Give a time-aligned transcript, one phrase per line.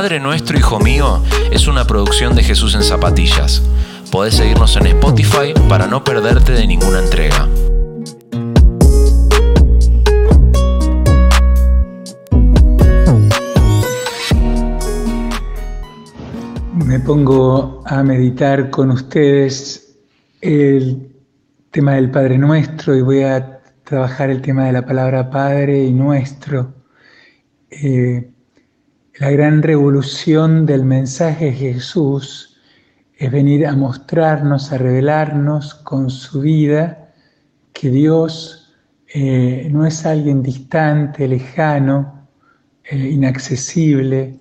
[0.00, 3.62] Padre Nuestro Hijo Mío es una producción de Jesús en Zapatillas.
[4.10, 7.46] Podés seguirnos en Spotify para no perderte de ninguna entrega.
[16.72, 19.98] Me pongo a meditar con ustedes
[20.40, 21.12] el
[21.70, 25.92] tema del Padre Nuestro y voy a trabajar el tema de la palabra Padre y
[25.92, 26.72] Nuestro.
[27.70, 28.30] Eh,
[29.18, 32.56] la gran revolución del mensaje de Jesús
[33.16, 37.12] es venir a mostrarnos, a revelarnos con su vida
[37.72, 38.74] que Dios
[39.12, 42.28] eh, no es alguien distante, lejano,
[42.84, 44.40] eh, inaccesible,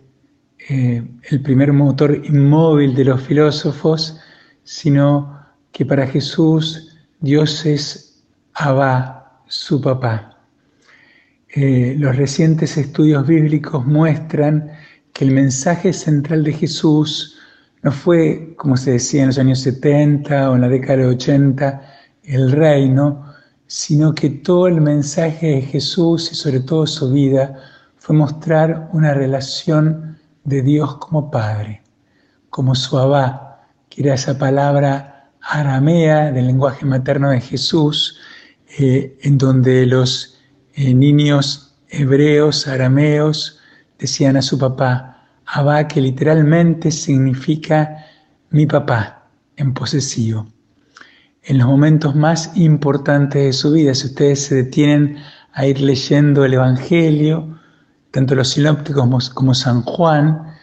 [0.70, 4.20] eh, el primer motor inmóvil de los filósofos,
[4.64, 10.39] sino que para Jesús Dios es Abba, su papá.
[11.52, 14.72] Eh, los recientes estudios bíblicos muestran
[15.14, 17.38] que el mensaje central de Jesús
[17.82, 21.82] no fue, como se decía en los años 70 o en la década de 80,
[22.24, 23.26] el reino,
[23.66, 27.56] sino que todo el mensaje de Jesús y sobre todo su vida
[27.98, 31.82] fue mostrar una relación de Dios como Padre,
[32.52, 38.20] como su Abba, que era esa palabra aramea del lenguaje materno de Jesús,
[38.78, 40.39] eh, en donde los
[40.80, 43.60] eh, niños hebreos, arameos,
[43.98, 48.06] decían a su papá, Abba, que literalmente significa
[48.52, 50.48] mi papá en posesivo.
[51.44, 55.18] En los momentos más importantes de su vida, si ustedes se detienen
[55.52, 57.60] a ir leyendo el Evangelio,
[58.12, 60.56] tanto los sinópticos como San Juan,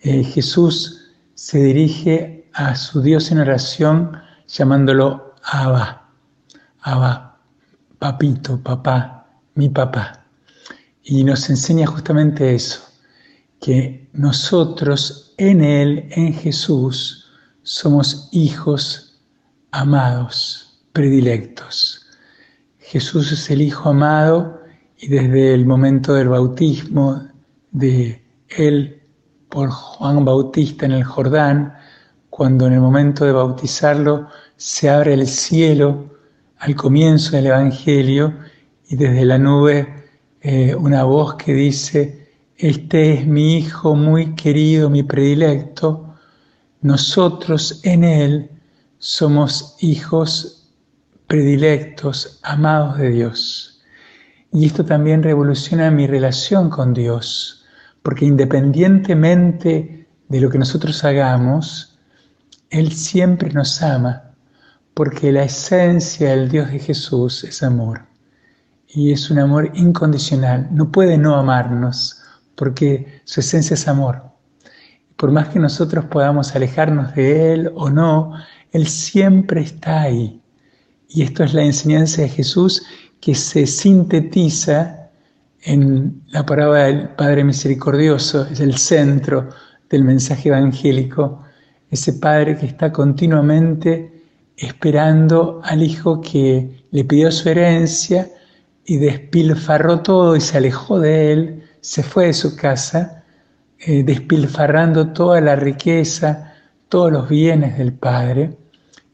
[0.00, 6.08] eh, Jesús se dirige a su Dios en oración llamándolo Abba,
[6.80, 7.38] Abba,
[8.00, 9.19] papito, papá,
[9.54, 10.24] mi papá.
[11.02, 12.80] Y nos enseña justamente eso,
[13.60, 17.26] que nosotros en Él, en Jesús,
[17.62, 19.18] somos hijos
[19.70, 22.06] amados, predilectos.
[22.78, 24.60] Jesús es el Hijo amado
[24.98, 27.28] y desde el momento del bautismo
[27.70, 29.02] de Él
[29.48, 31.74] por Juan Bautista en el Jordán,
[32.30, 36.16] cuando en el momento de bautizarlo se abre el cielo
[36.58, 38.34] al comienzo del Evangelio
[38.90, 39.86] y desde la nube
[40.40, 46.16] eh, una voz que dice, este es mi Hijo muy querido, mi predilecto,
[46.82, 48.50] nosotros en Él
[48.98, 50.72] somos hijos
[51.28, 53.80] predilectos, amados de Dios.
[54.52, 57.64] Y esto también revoluciona mi relación con Dios,
[58.02, 61.96] porque independientemente de lo que nosotros hagamos,
[62.70, 64.32] Él siempre nos ama,
[64.94, 68.09] porque la esencia del Dios de Jesús es amor
[68.92, 70.68] y es un amor incondicional.
[70.72, 72.20] No puede no amarnos
[72.54, 74.22] porque su esencia es amor.
[75.16, 78.34] Por más que nosotros podamos alejarnos de Él o no,
[78.72, 80.42] Él siempre está ahí.
[81.08, 82.82] Y esto es la enseñanza de Jesús
[83.20, 85.10] que se sintetiza
[85.62, 89.50] en la parábola del Padre Misericordioso, es el centro
[89.90, 91.42] del mensaje evangélico,
[91.90, 94.24] ese Padre que está continuamente
[94.56, 98.30] esperando al Hijo que le pidió su herencia,
[98.84, 103.24] y despilfarró todo y se alejó de él, se fue de su casa,
[103.78, 106.54] eh, despilfarrando toda la riqueza,
[106.88, 108.56] todos los bienes del Padre.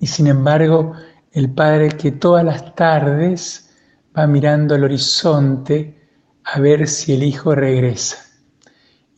[0.01, 0.93] Y sin embargo,
[1.33, 3.71] el Padre que todas las tardes
[4.17, 6.09] va mirando al horizonte
[6.45, 8.19] a ver si el Hijo regresa.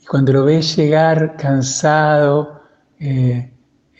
[0.03, 2.63] Y cuando lo ve llegar cansado,
[2.99, 3.53] eh,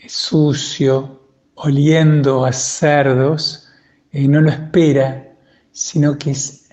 [0.07, 1.21] sucio,
[1.55, 3.69] oliendo a cerdos,
[4.11, 5.28] eh, no lo espera
[5.79, 6.67] sino que es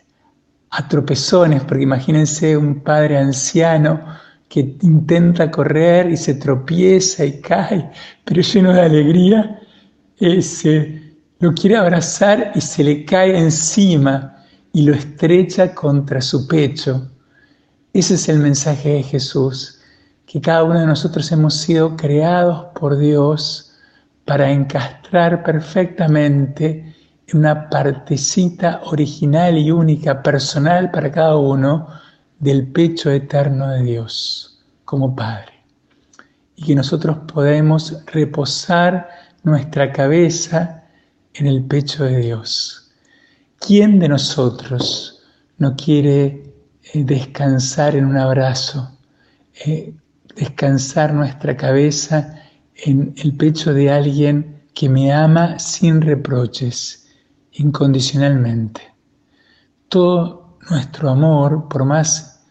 [0.71, 4.05] a tropezones, porque imagínense un padre anciano
[4.49, 7.89] que intenta correr y se tropieza y cae,
[8.25, 9.61] pero lleno de alegría,
[10.19, 17.09] ese, lo quiere abrazar y se le cae encima y lo estrecha contra su pecho.
[17.92, 19.80] Ese es el mensaje de Jesús,
[20.27, 23.72] que cada uno de nosotros hemos sido creados por Dios
[24.25, 26.96] para encastrar perfectamente
[27.34, 31.89] una partecita original y única, personal para cada uno,
[32.39, 35.53] del pecho eterno de Dios como Padre.
[36.55, 39.09] Y que nosotros podemos reposar
[39.43, 40.84] nuestra cabeza
[41.34, 42.91] en el pecho de Dios.
[43.59, 45.21] ¿Quién de nosotros
[45.59, 46.55] no quiere
[46.93, 48.99] eh, descansar en un abrazo,
[49.65, 49.93] eh,
[50.34, 52.43] descansar nuestra cabeza
[52.77, 57.05] en el pecho de alguien que me ama sin reproches?
[57.58, 58.82] Incondicionalmente.
[59.88, 62.44] Todo nuestro amor, por más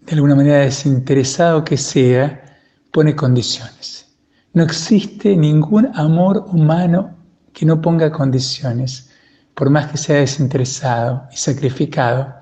[0.00, 2.58] de alguna manera desinteresado que sea,
[2.92, 4.16] pone condiciones.
[4.52, 7.16] No existe ningún amor humano
[7.52, 9.10] que no ponga condiciones,
[9.54, 12.34] por más que sea desinteresado y sacrificado,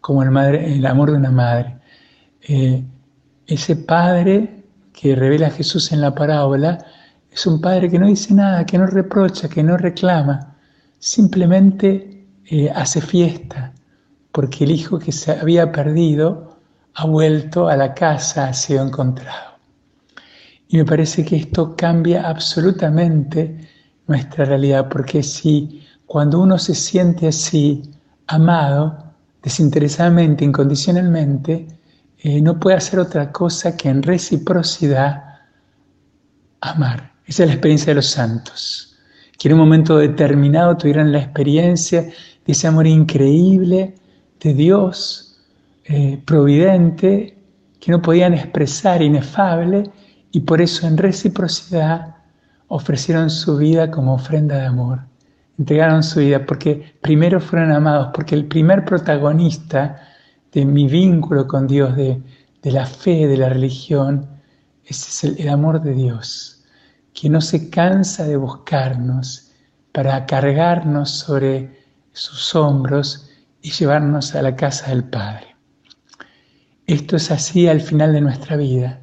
[0.00, 1.78] como el, madre, amor de una madre.
[2.42, 2.84] Eh,
[3.46, 6.78] ese padre que revela a Jesús en la parábola
[7.30, 10.53] es un padre que no dice nada, que no reprocha, que no reclama,
[11.04, 13.74] simplemente eh, hace fiesta,
[14.32, 16.56] porque el hijo que se había perdido
[16.94, 19.58] ha vuelto a la casa, ha sido encontrado.
[20.66, 23.68] Y me parece que esto cambia absolutamente
[24.06, 27.82] nuestra realidad, porque si cuando uno se siente así,
[28.26, 29.12] amado,
[29.42, 31.68] desinteresadamente, incondicionalmente,
[32.16, 35.22] eh, no puede hacer otra cosa que en reciprocidad
[36.62, 37.12] amar.
[37.26, 38.93] Esa es la experiencia de los santos,
[39.38, 42.12] que en un momento determinado tuvieran la experiencia de
[42.52, 43.94] ese amor increíble
[44.40, 45.40] de Dios,
[45.84, 47.36] eh, providente,
[47.80, 49.90] que no podían expresar, inefable,
[50.32, 52.16] y por eso en reciprocidad
[52.68, 55.00] ofrecieron su vida como ofrenda de amor.
[55.58, 60.08] Entregaron su vida porque primero fueron amados, porque el primer protagonista
[60.52, 62.20] de mi vínculo con Dios, de,
[62.62, 64.26] la fe, de la religión,
[64.84, 66.53] es el amor de Dios,
[67.14, 69.52] que no se cansa de buscarnos
[69.92, 73.30] para cargarnos sobre sus hombros
[73.62, 75.56] y llevarnos a la casa del Padre.
[76.86, 79.00] Esto es así al final de nuestra vida,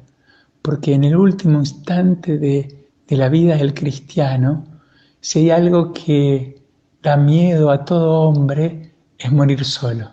[0.60, 4.64] porque en el último instante de, de la vida del cristiano,
[5.20, 6.62] si hay algo que
[7.02, 10.12] da miedo a todo hombre, es morir solo.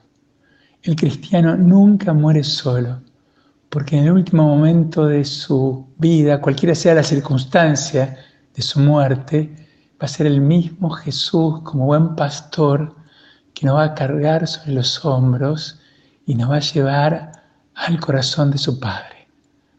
[0.81, 3.01] El cristiano nunca muere solo,
[3.69, 8.17] porque en el último momento de su vida, cualquiera sea la circunstancia
[8.55, 9.67] de su muerte,
[10.01, 12.95] va a ser el mismo Jesús como buen pastor
[13.53, 15.79] que nos va a cargar sobre los hombros
[16.25, 17.31] y nos va a llevar
[17.75, 19.27] al corazón de su Padre,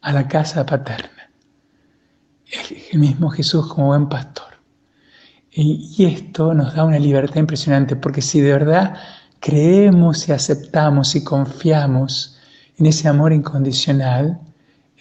[0.02, 1.30] a la casa paterna.
[2.92, 4.50] El mismo Jesús como buen pastor.
[5.52, 8.96] Y, esto nos da una libertad impresionante, porque si de verdad
[9.40, 12.39] creemos y aceptamos y confiamos
[12.80, 14.40] en ese amor incondicional,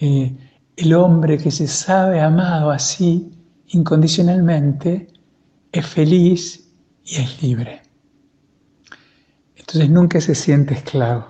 [0.02, 0.36] eh,
[0.76, 3.32] el hombre que se sabe amado así,
[3.68, 5.08] incondicionalmente,
[5.72, 6.70] es feliz
[7.06, 7.82] y es libre.
[9.56, 11.28] Entonces nunca se siente esclavo.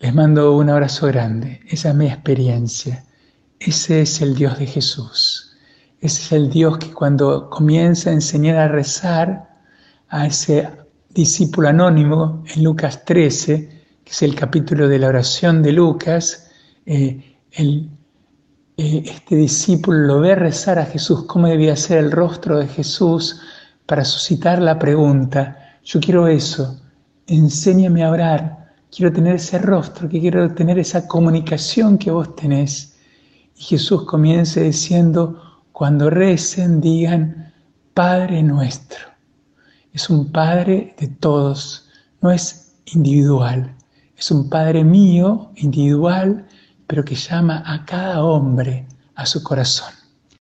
[0.00, 1.60] Les mando un abrazo grande.
[1.68, 3.04] Esa es mi experiencia.
[3.60, 5.58] Ese es el Dios de Jesús.
[6.00, 9.48] Ese es el Dios que cuando comienza a enseñar a rezar
[10.08, 10.70] a ese
[11.10, 13.73] discípulo anónimo en Lucas 13,
[14.04, 16.50] que es el capítulo de la oración de Lucas,
[16.86, 17.88] eh, eh,
[18.76, 23.40] este discípulo lo ve rezar a Jesús, cómo debía ser el rostro de Jesús
[23.86, 26.80] para suscitar la pregunta, yo quiero eso,
[27.26, 32.96] enséñame a orar, quiero tener ese rostro, que quiero tener esa comunicación que vos tenés.
[33.56, 35.40] Y Jesús comienza diciendo,
[35.72, 37.52] cuando recen, digan,
[37.92, 39.14] Padre nuestro
[39.94, 41.88] es un Padre de todos,
[42.20, 43.73] no es individual,
[44.16, 46.46] es un Padre mío, individual,
[46.86, 50.03] pero que llama a cada hombre a su corazón.